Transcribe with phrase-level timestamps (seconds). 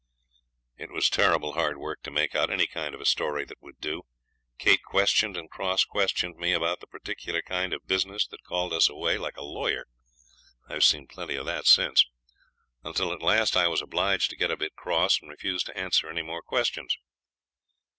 [0.79, 3.79] It was terrible hard work to make out any kind of a story that would
[3.79, 4.01] do.
[4.57, 8.89] Kate questioned and cross questioned me about the particular kind of business that called us
[8.89, 9.85] away like a lawyer
[10.67, 12.03] (I've seen plenty of that since)
[12.83, 16.09] until at last I was obliged to get a bit cross and refuse to answer
[16.09, 16.97] any more questions.